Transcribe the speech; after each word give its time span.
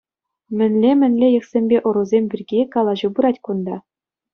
Мӗнле-мӗнле 0.57 1.27
йӑхсемпе 1.35 1.77
ӑрусем 1.87 2.25
пирки 2.35 2.59
калаҫу 2.77 3.09
пырать 3.17 3.41
кун-та? 3.49 3.75